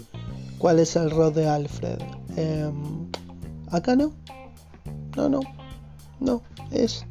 cuál 0.58 0.78
es 0.78 0.96
el 0.96 1.10
rol 1.10 1.32
de 1.32 1.48
Alfred. 1.48 1.98
Em, 2.36 3.08
acá 3.70 3.96
no, 3.96 4.12
no, 5.16 5.28
no, 5.28 5.40
no, 6.20 6.42
es 6.70 7.06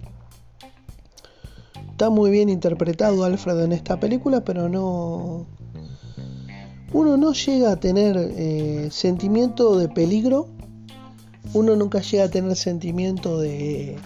Está 1.95 2.09
muy 2.09 2.29
bien 2.29 2.49
interpretado 2.49 3.23
Alfred 3.23 3.57
en 3.63 3.71
esta 3.71 3.97
película, 3.97 4.43
pero 4.43 4.67
no. 4.67 5.45
Uno 6.91 7.15
no 7.15 7.31
llega 7.31 7.71
a 7.71 7.75
tener 7.77 8.17
eh, 8.17 8.89
sentimiento 8.91 9.77
de 9.77 9.87
peligro. 9.87 10.49
Uno 11.55 11.73
nunca 11.77 12.01
llega 12.01 12.25
a 12.25 12.29
tener 12.29 12.53
sentimiento 12.57 13.39
de, 13.39 13.97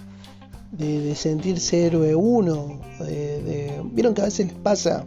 sentirse 1.16 1.88
héroe 1.88 2.14
uno. 2.14 2.80
Vieron 3.92 4.14
que 4.14 4.22
a 4.22 4.26
veces 4.26 4.48
les 4.48 4.56
pasa 4.56 5.04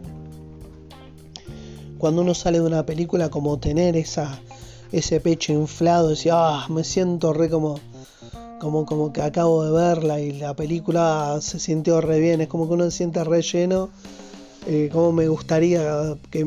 cuando 1.97 2.21
uno 2.21 2.33
sale 2.33 2.59
de 2.59 2.65
una 2.65 2.85
película 2.85 3.29
como 3.29 3.59
tener 3.59 3.95
esa, 3.95 4.37
ese 4.91 5.21
pecho 5.21 5.53
inflado, 5.53 6.09
decir, 6.09 6.33
ah, 6.35 6.67
me 6.69 6.83
siento 6.83 7.31
re 7.31 7.49
como 7.49 7.79
como, 8.59 8.85
como 8.85 9.13
que 9.13 9.21
acabo 9.21 9.63
de 9.63 9.71
verla 9.71 10.19
y 10.19 10.33
la 10.33 10.53
película 10.53 11.37
se 11.41 11.59
sintió 11.59 12.01
re 12.01 12.19
bien, 12.19 12.41
es 12.41 12.49
como 12.49 12.67
que 12.67 12.73
uno 12.73 12.85
se 12.85 12.91
siente 12.91 13.23
re 13.23 13.41
lleno, 13.41 13.89
eh, 14.67 14.89
como 14.91 15.13
me 15.13 15.29
gustaría 15.29 16.17
que 16.29 16.45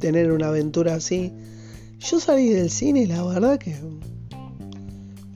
tener 0.00 0.30
una 0.30 0.48
aventura 0.48 0.94
así. 0.94 1.32
Yo 1.98 2.20
salí 2.20 2.48
del 2.48 2.70
cine 2.70 3.02
y 3.02 3.06
la 3.06 3.24
verdad 3.24 3.58
que 3.58 3.76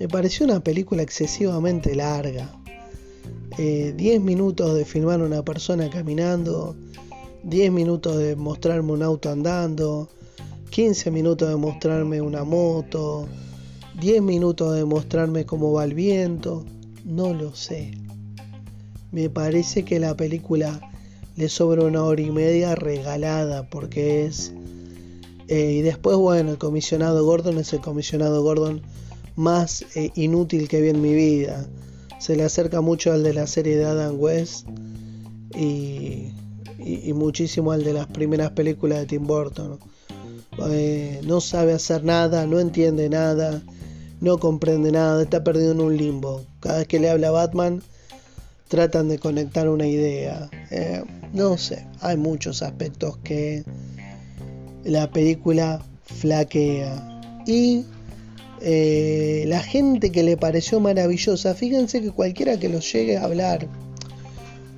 me 0.01 0.09
pareció 0.09 0.47
una 0.47 0.61
película 0.61 1.03
excesivamente 1.03 1.95
larga. 1.95 2.51
10 3.59 3.99
eh, 3.99 4.19
minutos 4.19 4.75
de 4.75 4.87
filmar 4.87 5.21
una 5.21 5.45
persona 5.45 5.91
caminando, 5.91 6.75
10 7.43 7.71
minutos 7.71 8.17
de 8.17 8.35
mostrarme 8.35 8.93
un 8.93 9.03
auto 9.03 9.29
andando, 9.29 10.09
15 10.71 11.11
minutos 11.11 11.51
de 11.51 11.57
mostrarme 11.57 12.23
una 12.23 12.45
moto, 12.45 13.29
10 14.01 14.23
minutos 14.23 14.75
de 14.75 14.87
mostrarme 14.87 15.45
cómo 15.45 15.71
va 15.71 15.85
el 15.85 15.93
viento, 15.93 16.65
no 17.05 17.35
lo 17.35 17.55
sé. 17.55 17.93
Me 19.13 19.29
parece 19.29 19.85
que 19.85 20.01
la 20.01 20.17
película 20.17 20.81
le 21.37 21.51
sobra 21.51 21.85
una 21.85 22.05
hora 22.05 22.23
y 22.23 22.31
media 22.31 22.75
regalada 22.75 23.69
porque 23.69 24.25
es... 24.25 24.55
Eh, 25.49 25.73
y 25.73 25.81
después, 25.83 26.17
bueno, 26.17 26.53
el 26.53 26.59
comisionado 26.59 27.23
Gordon 27.23 27.59
es 27.59 27.71
el 27.75 27.81
comisionado 27.81 28.43
Gordon 28.43 28.81
más 29.37 29.85
eh, 29.95 30.11
inútil 30.15 30.69
que 30.69 30.81
vi 30.81 30.89
en 30.89 31.01
mi 31.01 31.15
vida. 31.15 31.67
Se 32.19 32.37
le 32.37 32.45
acerca 32.45 32.81
mucho 32.81 33.13
al 33.13 33.23
de 33.23 33.35
la 33.35 33.47
serie 33.47 33.77
de 33.77 33.85
Adam 33.85 34.17
West 34.19 34.67
y, 35.57 36.33
muchísimo 37.15 37.73
al 37.73 37.85
de 37.85 37.93
las 37.93 38.07
primeras 38.07 38.51
películas 38.53 39.01
de 39.01 39.07
Tim 39.07 39.27
Burton. 39.27 39.79
Eh, 40.71 41.21
no 41.25 41.41
sabe 41.41 41.73
hacer 41.73 42.05
nada, 42.05 42.47
no 42.47 42.61
entiende 42.61 43.09
nada 43.09 43.63
no 44.21 44.39
comprende 44.39 44.93
nada, 44.93 45.23
está 45.23 45.43
perdido 45.43 45.73
en 45.73 45.81
un 45.81 45.97
limbo. 45.97 46.45
Cada 46.61 46.79
vez 46.79 46.87
que 46.87 47.01
le 47.01 47.11
habla 47.11 47.31
Batman, 47.31 47.83
tratan 48.69 49.09
de 49.09 49.19
conectar 49.19 49.69
una 49.69 49.87
idea. 49.87 50.49
Eh, 50.71 51.03
no 51.33 51.57
sé, 51.57 51.87
hay 52.01 52.17
muchos 52.17 52.63
aspectos 52.63 53.17
que 53.19 53.65
la 54.85 55.11
película 55.11 55.83
flaquea. 56.05 57.23
Y 57.47 57.85
eh, 58.63 59.45
la 59.47 59.61
gente 59.61 60.11
que 60.13 60.23
le 60.23 60.37
pareció 60.37 60.81
maravillosa, 60.81 61.55
fíjense 61.55 62.01
que 62.01 62.11
cualquiera 62.11 62.59
que 62.59 62.69
los 62.69 62.93
llegue 62.93 63.17
a 63.17 63.25
hablar 63.25 63.67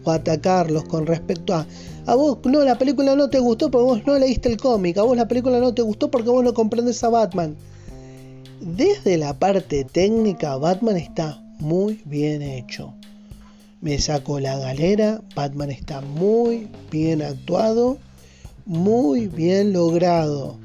o 0.05 0.11
atacarlos 0.11 0.85
con 0.85 1.07
respecto 1.07 1.55
a 1.55 1.67
a 2.05 2.17
vos 2.17 2.39
no 2.45 2.65
la 2.65 2.77
película 2.79 3.15
no 3.15 3.31
te 3.31 3.39
gustó 3.39 3.71
porque 3.71 3.85
vos 3.85 4.07
no 4.07 4.19
leíste 4.19 4.49
el 4.49 4.57
cómic, 4.57 4.99
a 4.99 5.03
vos 5.03 5.17
la 5.17 5.29
película 5.29 5.61
no 5.61 5.73
te 5.73 5.83
gustó 5.83 6.11
porque 6.11 6.31
vos 6.31 6.43
no 6.43 6.53
comprendes 6.53 7.03
a 7.05 7.09
Batman. 7.09 7.57
Desde 8.61 9.17
la 9.17 9.39
parte 9.39 9.85
técnica, 9.85 10.57
Batman 10.57 10.97
está 10.97 11.41
muy 11.61 12.03
bien 12.05 12.43
hecho. 12.43 12.93
Me 13.81 13.99
saco 13.99 14.41
la 14.41 14.59
galera, 14.59 15.21
Batman 15.35 15.71
está 15.71 16.01
muy 16.01 16.69
bien 16.91 17.23
actuado, 17.23 17.99
muy 18.67 19.29
bien 19.29 19.73
logrado. 19.73 20.57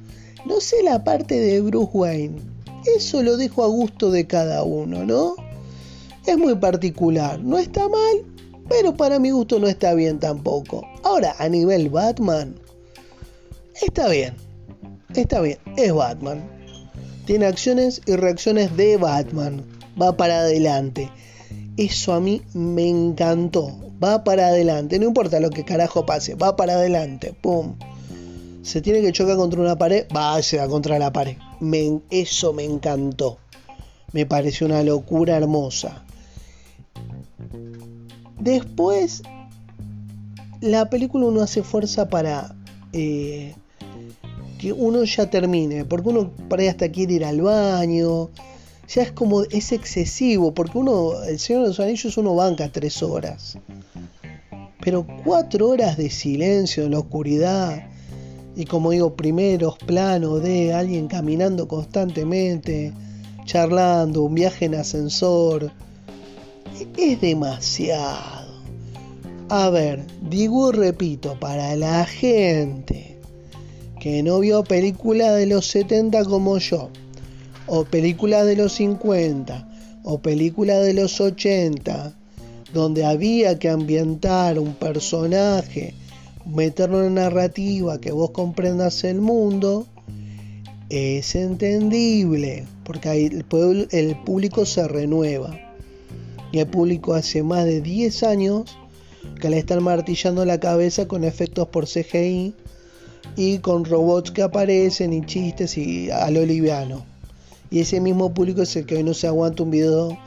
No 0.45 0.59
sé 0.59 0.81
la 0.83 1.03
parte 1.03 1.39
de 1.39 1.61
Bruce 1.61 1.91
Wayne, 1.93 2.39
eso 2.95 3.23
lo 3.23 3.37
dejo 3.37 3.63
a 3.63 3.67
gusto 3.67 4.11
de 4.11 4.27
cada 4.27 4.63
uno, 4.63 5.05
¿no? 5.05 5.35
Es 6.25 6.37
muy 6.37 6.55
particular, 6.55 7.39
no 7.39 7.57
está 7.57 7.87
mal, 7.87 8.25
pero 8.69 8.95
para 8.95 9.19
mi 9.19 9.31
gusto 9.31 9.59
no 9.59 9.67
está 9.67 9.93
bien 9.93 10.19
tampoco. 10.19 10.87
Ahora, 11.03 11.35
a 11.39 11.49
nivel 11.49 11.89
Batman, 11.89 12.55
está 13.81 14.09
bien, 14.09 14.35
está 15.13 15.41
bien, 15.41 15.57
es 15.77 15.93
Batman 15.93 16.57
tiene 17.27 17.45
acciones 17.45 18.01
y 18.05 18.15
reacciones 18.15 18.77
de 18.77 18.95
Batman. 18.95 19.61
Va 20.01 20.15
para 20.15 20.39
adelante. 20.39 21.11
Eso 21.75 22.13
a 22.13 22.21
mí 22.21 22.41
me 22.53 22.87
encantó. 22.87 23.77
Va 24.01 24.23
para 24.23 24.47
adelante. 24.47 24.97
No 24.97 25.07
importa 25.07 25.41
lo 25.41 25.49
que 25.49 25.65
carajo 25.65 26.05
pase. 26.05 26.35
Va 26.35 26.55
para 26.55 26.75
adelante. 26.75 27.35
Pum. 27.41 27.75
Se 28.63 28.81
tiene 28.81 29.01
que 29.01 29.11
chocar 29.11 29.35
contra 29.35 29.59
una 29.59 29.77
pared. 29.77 30.07
Va 30.15 30.37
a 30.37 30.67
contra 30.69 30.97
la 30.97 31.11
pared. 31.11 31.35
Eso 32.09 32.53
me 32.53 32.63
encantó. 32.63 33.37
Me 34.13 34.25
pareció 34.25 34.67
una 34.67 34.83
locura 34.83 35.37
hermosa. 35.37 36.03
Después, 38.39 39.23
la 40.61 40.89
película 40.89 41.25
uno 41.25 41.41
hace 41.41 41.63
fuerza 41.63 42.09
para 42.09 42.55
eh, 42.93 43.53
que 44.57 44.73
uno 44.73 45.03
ya 45.03 45.29
termine, 45.29 45.85
porque 45.85 46.09
uno 46.09 46.31
para 46.49 46.63
ahí 46.63 46.67
hasta 46.67 46.89
quiere 46.89 47.15
ir 47.15 47.25
al 47.25 47.41
baño, 47.41 48.29
ya 48.87 49.03
es 49.03 49.11
como, 49.11 49.43
es 49.43 49.71
excesivo, 49.71 50.53
porque 50.53 50.77
uno, 50.77 51.23
el 51.23 51.39
Señor 51.39 51.63
de 51.63 51.67
los 51.69 51.79
Anillos 51.79 52.17
uno 52.17 52.35
banca 52.35 52.69
tres 52.71 53.03
horas, 53.03 53.57
pero 54.81 55.05
cuatro 55.23 55.69
horas 55.69 55.97
de 55.97 56.09
silencio 56.09 56.85
en 56.85 56.91
la 56.91 56.99
oscuridad, 56.99 57.89
y 58.57 58.65
como 58.65 58.89
digo, 58.89 59.13
primeros 59.13 59.77
planos 59.77 60.41
de 60.41 60.73
alguien 60.73 61.07
caminando 61.07 61.67
constantemente, 61.67 62.91
charlando, 63.45 64.23
un 64.23 64.33
viaje 64.33 64.65
en 64.65 64.73
ascensor, 64.73 65.71
es 66.97 67.21
demasiado. 67.21 68.51
A 69.49 69.69
ver, 69.69 70.07
digo 70.27 70.71
y 70.71 70.75
repito, 70.75 71.39
para 71.39 71.75
la 71.75 72.03
gente 72.05 73.19
que 73.99 74.23
no 74.23 74.39
vio 74.39 74.63
películas 74.63 75.35
de 75.35 75.45
los 75.45 75.67
70 75.67 76.25
como 76.25 76.57
yo, 76.57 76.89
o 77.67 77.83
películas 77.83 78.47
de 78.47 78.55
los 78.55 78.73
50, 78.73 79.69
o 80.03 80.17
películas 80.17 80.83
de 80.83 80.95
los 80.95 81.21
80, 81.21 82.15
donde 82.73 83.05
había 83.05 83.59
que 83.59 83.69
ambientar 83.69 84.57
un 84.57 84.73
personaje, 84.73 85.93
meterlo 86.47 87.03
en 87.03 87.15
narrativa, 87.15 87.99
que 87.99 88.11
vos 88.11 88.31
comprendas 88.31 89.03
el 89.03 89.21
mundo, 89.21 89.85
es 90.89 91.35
entendible, 91.35 92.65
porque 92.83 93.09
ahí 93.09 93.25
el, 93.25 94.15
público 94.15 94.65
se 94.65 94.87
renueva. 94.87 95.59
Y 96.51 96.59
el 96.59 96.67
público 96.67 97.13
hace 97.13 97.43
más 97.43 97.65
de 97.65 97.81
10 97.81 98.23
años 98.23 98.77
que 99.41 99.49
le 99.49 99.57
están 99.57 99.83
martillando 99.83 100.45
la 100.45 100.59
cabeza 100.59 101.07
con 101.07 101.23
efectos 101.25 101.67
por 101.67 101.85
CGI 101.85 102.53
y 103.35 103.57
con 103.59 103.83
robots 103.83 104.31
que 104.31 104.41
aparecen 104.41 105.11
y 105.11 105.25
chistes 105.25 105.77
y 105.77 106.09
a 106.09 106.31
lo 106.31 106.45
liviano. 106.45 107.05
Y 107.69 107.81
ese 107.81 107.99
mismo 107.99 108.33
público 108.33 108.61
es 108.61 108.73
el 108.77 108.85
que 108.85 108.95
hoy 108.95 109.03
no 109.03 109.13
se 109.13 109.27
aguanta 109.27 109.63
un 109.63 109.71
video 109.71 110.17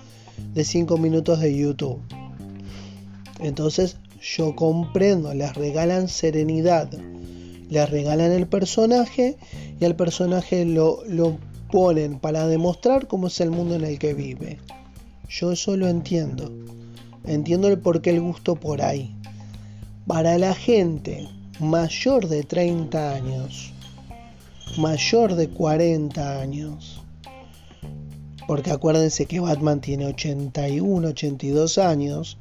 de 0.55 0.65
5 0.65 0.99
minutos 0.99 1.41
de 1.41 1.57
YouTube. 1.57 1.99
Entonces 3.41 3.97
yo 4.21 4.55
comprendo, 4.55 5.33
les 5.35 5.55
regalan 5.55 6.09
serenidad, 6.09 6.91
les 7.69 7.91
regalan 7.91 8.33
el 8.33 8.47
personaje 8.47 9.37
y 9.81 9.85
al 9.85 9.97
personaje 9.97 10.65
lo, 10.65 11.03
lo 11.07 11.39
ponen 11.71 12.19
para 12.19 12.47
demostrar 12.47 13.07
cómo 13.07 13.29
es 13.29 13.41
el 13.41 13.51
mundo 13.51 13.77
en 13.77 13.85
el 13.85 13.99
que 13.99 14.15
vive. 14.15 14.59
Yo 15.29 15.53
eso 15.53 15.77
lo 15.77 15.89
entiendo. 15.89 16.53
Entiendo 17.25 17.69
el 17.69 17.79
por 17.79 18.03
qué 18.03 18.11
el 18.11 18.21
gusto 18.21 18.57
por 18.57 18.83
ahí. 18.83 19.15
Para 20.07 20.39
la 20.39 20.55
gente 20.55 21.29
mayor 21.61 22.29
de 22.29 22.43
30 22.43 23.15
años, 23.15 23.73
mayor 24.77 25.35
de 25.35 25.49
40 25.49 26.41
años, 26.41 27.00
porque 28.51 28.73
acuérdense 28.73 29.27
que 29.27 29.39
Batman 29.39 29.81
tiene 29.81 30.07
81, 30.07 31.07
82 31.07 31.79
años, 31.79 32.37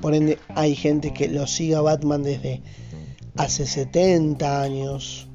por 0.00 0.14
ende 0.14 0.38
hay 0.54 0.74
gente 0.74 1.12
que 1.12 1.28
lo 1.28 1.46
siga 1.46 1.82
Batman 1.82 2.22
desde 2.22 2.62
hace 3.36 3.66
70 3.66 4.62
años 4.62 5.28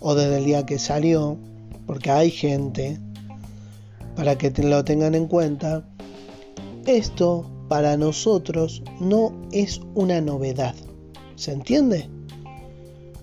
o 0.00 0.16
desde 0.16 0.38
el 0.38 0.44
día 0.44 0.66
que 0.66 0.80
salió, 0.80 1.38
porque 1.86 2.10
hay 2.10 2.32
gente, 2.32 2.98
para 4.16 4.36
que 4.36 4.50
lo 4.60 4.84
tengan 4.84 5.14
en 5.14 5.28
cuenta, 5.28 5.86
esto 6.84 7.48
para 7.68 7.96
nosotros 7.96 8.82
no 8.98 9.40
es 9.52 9.80
una 9.94 10.20
novedad. 10.20 10.74
¿Se 11.36 11.52
entiende? 11.52 12.08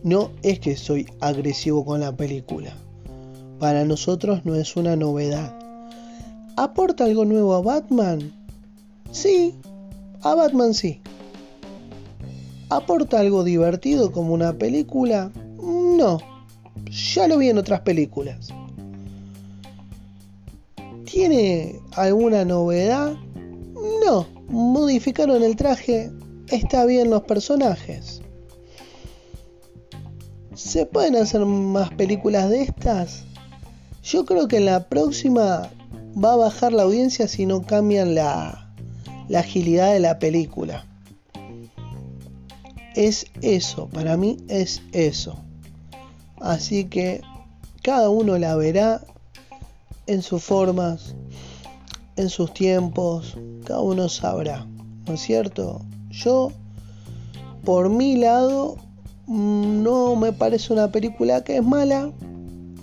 No 0.01 0.31
es 0.43 0.61
que 0.61 0.77
soy 0.77 1.07
agresivo 1.19 1.83
con 1.83 1.99
la 1.99 2.15
película. 2.15 2.73
Para 3.59 3.83
nosotros 3.83 4.45
no 4.45 4.55
es 4.55 4.77
una 4.77 4.95
novedad. 4.95 5.60
¿Aporta 6.57 7.05
algo 7.05 7.25
nuevo 7.25 7.53
a 7.55 7.61
Batman? 7.61 8.31
Sí, 9.11 9.55
a 10.21 10.35
Batman 10.35 10.73
sí. 10.73 11.01
¿Aporta 12.69 13.19
algo 13.19 13.43
divertido 13.43 14.11
como 14.11 14.33
una 14.33 14.53
película? 14.53 15.31
No, 15.61 16.19
ya 16.89 17.27
lo 17.27 17.37
vi 17.37 17.49
en 17.49 17.57
otras 17.57 17.81
películas. 17.81 18.49
¿Tiene 21.05 21.79
alguna 21.93 22.45
novedad? 22.45 23.15
No, 24.05 24.25
modificaron 24.47 25.43
el 25.43 25.55
traje, 25.55 26.11
está 26.47 26.85
bien 26.85 27.09
los 27.09 27.23
personajes. 27.23 28.21
¿Se 30.53 30.85
pueden 30.85 31.15
hacer 31.15 31.45
más 31.45 31.89
películas 31.91 32.49
de 32.49 32.63
estas? 32.63 33.23
Yo 34.03 34.25
creo 34.25 34.47
que 34.47 34.57
en 34.57 34.65
la 34.65 34.87
próxima 34.87 35.69
va 36.15 36.33
a 36.33 36.37
bajar 36.37 36.73
la 36.73 36.83
audiencia 36.83 37.27
si 37.27 37.45
no 37.45 37.61
cambian 37.61 38.15
la, 38.15 38.73
agilidad 39.35 39.93
de 39.93 39.99
la 39.99 40.19
película. 40.19 40.85
Es 42.95 43.25
eso, 43.41 43.87
para 43.87 44.17
mí 44.17 44.37
es 44.49 44.81
eso. 44.91 45.37
Así 46.41 46.85
que 46.85 47.21
cada 47.81 48.09
uno 48.09 48.37
la 48.37 48.55
verá 48.55 49.01
en 50.07 50.21
sus 50.21 50.43
formas, 50.43 51.15
en 52.17 52.29
sus 52.29 52.53
tiempos, 52.53 53.37
cada 53.63 53.79
uno 53.79 54.09
sabrá, 54.09 54.67
¿no 55.07 55.13
es 55.13 55.21
cierto? 55.21 55.81
Yo, 56.09 56.51
por 57.63 57.89
mi 57.89 58.17
lado, 58.17 58.75
no 59.27 60.15
me 60.17 60.33
parece 60.33 60.73
una 60.73 60.91
película 60.91 61.43
que 61.43 61.57
es 61.57 61.63
mala, 61.63 62.11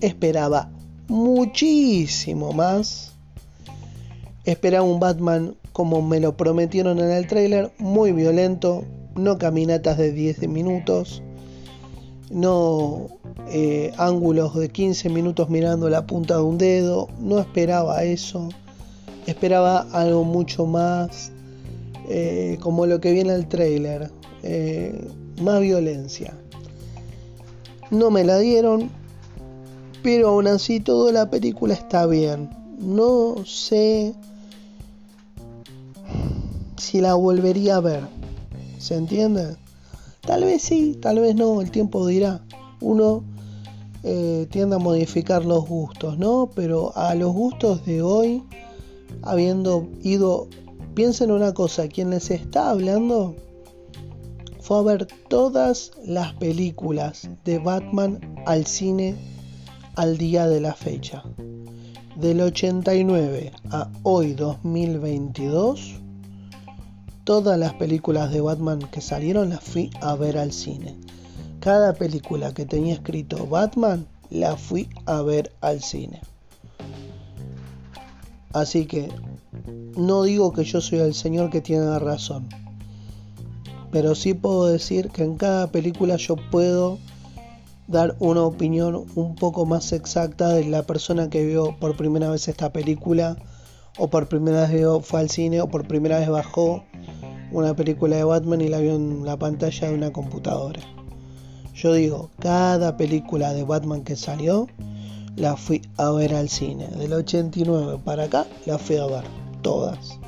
esperaba 0.00 0.70
muchísimo 1.08 2.52
más, 2.52 3.12
esperaba 4.50 4.84
un 4.84 4.98
Batman 4.98 5.56
como 5.72 6.00
me 6.00 6.20
lo 6.20 6.36
prometieron 6.36 6.98
en 6.98 7.10
el 7.10 7.26
trailer, 7.26 7.70
muy 7.78 8.12
violento, 8.12 8.84
no 9.14 9.38
caminatas 9.38 9.98
de 9.98 10.10
10 10.12 10.48
minutos, 10.48 11.22
no 12.30 13.08
eh, 13.48 13.92
ángulos 13.98 14.54
de 14.54 14.70
15 14.70 15.10
minutos 15.10 15.50
mirando 15.50 15.90
la 15.90 16.06
punta 16.06 16.36
de 16.36 16.42
un 16.42 16.56
dedo, 16.56 17.08
no 17.20 17.38
esperaba 17.38 18.04
eso, 18.04 18.48
esperaba 19.26 19.86
algo 19.92 20.24
mucho 20.24 20.64
más 20.64 21.30
eh, 22.08 22.56
como 22.60 22.86
lo 22.86 23.00
que 23.00 23.12
viene 23.12 23.34
el 23.34 23.48
trailer, 23.48 24.10
eh, 24.42 25.08
más 25.42 25.60
violencia. 25.60 26.34
No 27.90 28.10
me 28.10 28.24
la 28.24 28.38
dieron, 28.38 28.90
pero 30.02 30.30
aún 30.30 30.46
así 30.46 30.80
toda 30.80 31.12
la 31.12 31.28
película 31.28 31.74
está 31.74 32.06
bien. 32.06 32.50
No 32.78 33.44
sé 33.44 34.14
la 37.00 37.14
volvería 37.14 37.76
a 37.76 37.80
ver. 37.80 38.04
¿Se 38.78 38.94
entiende? 38.94 39.56
Tal 40.20 40.44
vez 40.44 40.62
sí, 40.62 40.96
tal 41.00 41.20
vez 41.20 41.34
no, 41.34 41.60
el 41.60 41.70
tiempo 41.70 42.06
dirá. 42.06 42.42
Uno 42.80 43.24
eh, 44.04 44.46
tiende 44.50 44.76
a 44.76 44.78
modificar 44.78 45.44
los 45.44 45.66
gustos, 45.66 46.18
¿no? 46.18 46.50
Pero 46.54 46.96
a 46.96 47.14
los 47.14 47.32
gustos 47.32 47.84
de 47.84 48.02
hoy, 48.02 48.42
habiendo 49.22 49.88
ido, 50.02 50.48
piensen 50.94 51.30
una 51.30 51.54
cosa, 51.54 51.88
quien 51.88 52.10
les 52.10 52.30
está 52.30 52.70
hablando 52.70 53.34
fue 54.60 54.78
a 54.78 54.82
ver 54.82 55.08
todas 55.28 55.92
las 56.04 56.34
películas 56.34 57.28
de 57.44 57.58
Batman 57.58 58.20
al 58.44 58.66
cine 58.66 59.16
al 59.96 60.18
día 60.18 60.46
de 60.46 60.60
la 60.60 60.74
fecha. 60.74 61.24
Del 62.16 62.40
89 62.40 63.52
a 63.70 63.90
hoy 64.02 64.34
2022 64.34 66.00
Todas 67.28 67.58
las 67.58 67.74
películas 67.74 68.32
de 68.32 68.40
Batman 68.40 68.78
que 68.90 69.02
salieron 69.02 69.50
las 69.50 69.62
fui 69.62 69.90
a 70.00 70.14
ver 70.14 70.38
al 70.38 70.50
cine. 70.50 70.96
Cada 71.60 71.92
película 71.92 72.54
que 72.54 72.64
tenía 72.64 72.94
escrito 72.94 73.46
Batman 73.46 74.06
la 74.30 74.56
fui 74.56 74.88
a 75.04 75.20
ver 75.20 75.52
al 75.60 75.82
cine. 75.82 76.22
Así 78.54 78.86
que 78.86 79.10
no 79.94 80.22
digo 80.22 80.54
que 80.54 80.64
yo 80.64 80.80
soy 80.80 81.00
el 81.00 81.12
señor 81.12 81.50
que 81.50 81.60
tiene 81.60 81.84
la 81.84 81.98
razón. 81.98 82.48
Pero 83.92 84.14
sí 84.14 84.32
puedo 84.32 84.64
decir 84.64 85.10
que 85.10 85.22
en 85.22 85.36
cada 85.36 85.66
película 85.70 86.16
yo 86.16 86.36
puedo 86.50 86.98
dar 87.88 88.16
una 88.20 88.42
opinión 88.42 89.04
un 89.16 89.34
poco 89.34 89.66
más 89.66 89.92
exacta 89.92 90.48
de 90.48 90.64
la 90.64 90.84
persona 90.84 91.28
que 91.28 91.44
vio 91.44 91.76
por 91.78 91.94
primera 91.94 92.30
vez 92.30 92.48
esta 92.48 92.72
película 92.72 93.36
o 93.96 94.08
por 94.08 94.28
primera 94.28 94.66
vez 94.66 94.84
fue 95.02 95.20
al 95.20 95.30
cine 95.30 95.60
o 95.60 95.68
por 95.68 95.86
primera 95.86 96.18
vez 96.18 96.28
bajó 96.28 96.84
una 97.50 97.74
película 97.74 98.16
de 98.16 98.24
Batman 98.24 98.60
y 98.60 98.68
la 98.68 98.78
vio 98.78 98.94
en 98.94 99.24
la 99.24 99.36
pantalla 99.36 99.88
de 99.88 99.94
una 99.94 100.12
computadora. 100.12 100.80
Yo 101.74 101.92
digo, 101.94 102.30
cada 102.40 102.96
película 102.96 103.52
de 103.52 103.64
Batman 103.64 104.02
que 104.02 104.16
salió, 104.16 104.66
la 105.36 105.56
fui 105.56 105.82
a 105.96 106.10
ver 106.10 106.34
al 106.34 106.48
cine. 106.48 106.88
Del 106.88 107.12
89 107.12 108.00
para 108.04 108.24
acá, 108.24 108.46
la 108.66 108.78
fui 108.78 108.96
a 108.96 109.06
ver. 109.06 109.24
Todas. 109.62 110.18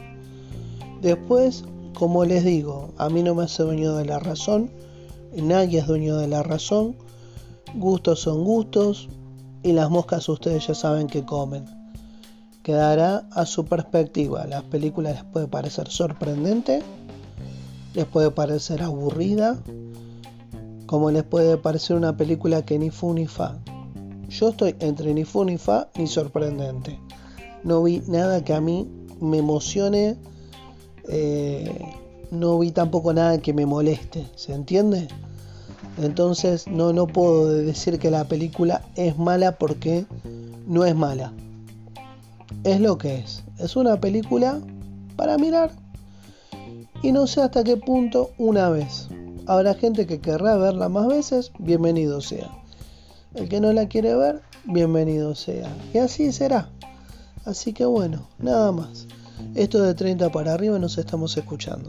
Después, 1.02 1.64
como 1.94 2.24
les 2.24 2.44
digo, 2.44 2.90
a 2.98 3.08
mí 3.08 3.22
no 3.22 3.34
me 3.34 3.44
hace 3.44 3.62
dueño 3.62 3.96
de 3.96 4.04
la 4.04 4.20
razón. 4.20 4.70
Nadie 5.34 5.80
es 5.80 5.86
dueño 5.86 6.16
de 6.16 6.28
la 6.28 6.42
razón. 6.42 6.96
Gustos 7.74 8.20
son 8.20 8.44
gustos. 8.44 9.08
Y 9.62 9.72
las 9.72 9.90
moscas 9.90 10.28
ustedes 10.28 10.66
ya 10.68 10.74
saben 10.74 11.06
que 11.06 11.24
comen. 11.24 11.79
Quedará 12.62 13.26
a 13.32 13.46
su 13.46 13.64
perspectiva. 13.64 14.46
Las 14.46 14.62
películas 14.64 15.14
les 15.14 15.24
puede 15.24 15.48
parecer 15.48 15.88
sorprendente 15.88 16.82
les 17.94 18.06
puede 18.06 18.30
parecer 18.30 18.82
aburrida, 18.82 19.58
como 20.86 21.10
les 21.10 21.24
puede 21.24 21.56
parecer 21.56 21.96
una 21.96 22.16
película 22.16 22.64
que 22.64 22.78
ni 22.78 22.90
fu 22.90 23.12
ni 23.12 23.26
fa. 23.26 23.58
Yo 24.28 24.50
estoy 24.50 24.76
entre 24.78 25.12
ni 25.12 25.24
fu 25.24 25.44
ni 25.44 25.58
fa 25.58 25.88
ni 25.96 26.06
sorprendente. 26.06 26.98
No 27.64 27.82
vi 27.82 28.02
nada 28.06 28.44
que 28.44 28.54
a 28.54 28.60
mí 28.60 28.88
me 29.20 29.38
emocione, 29.38 30.16
eh, 31.08 31.92
no 32.30 32.58
vi 32.58 32.70
tampoco 32.70 33.12
nada 33.12 33.38
que 33.38 33.52
me 33.52 33.66
moleste, 33.66 34.26
¿se 34.36 34.54
entiende? 34.54 35.08
Entonces 35.98 36.68
no, 36.68 36.92
no 36.92 37.06
puedo 37.06 37.50
decir 37.50 37.98
que 37.98 38.10
la 38.10 38.24
película 38.24 38.82
es 38.94 39.18
mala 39.18 39.58
porque 39.58 40.06
no 40.66 40.84
es 40.84 40.94
mala. 40.94 41.32
Es 42.64 42.80
lo 42.80 42.98
que 42.98 43.16
es. 43.16 43.44
Es 43.58 43.76
una 43.76 44.00
película 44.00 44.60
para 45.16 45.38
mirar 45.38 45.70
y 47.02 47.12
no 47.12 47.26
sé 47.26 47.40
hasta 47.42 47.64
qué 47.64 47.76
punto 47.76 48.30
una 48.38 48.68
vez. 48.68 49.08
Habrá 49.46 49.74
gente 49.74 50.06
que 50.06 50.20
querrá 50.20 50.56
verla 50.56 50.88
más 50.88 51.06
veces, 51.08 51.52
bienvenido 51.58 52.20
sea. 52.20 52.50
El 53.34 53.48
que 53.48 53.60
no 53.60 53.72
la 53.72 53.88
quiere 53.88 54.14
ver, 54.14 54.42
bienvenido 54.64 55.34
sea. 55.34 55.68
Y 55.94 55.98
así 55.98 56.32
será. 56.32 56.68
Así 57.44 57.72
que 57.72 57.84
bueno, 57.84 58.28
nada 58.38 58.70
más. 58.72 59.06
Esto 59.54 59.82
de 59.82 59.94
30 59.94 60.30
para 60.30 60.52
arriba 60.52 60.78
nos 60.78 60.98
estamos 60.98 61.36
escuchando. 61.36 61.88